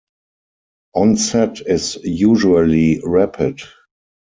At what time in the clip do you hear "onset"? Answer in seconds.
0.95-1.61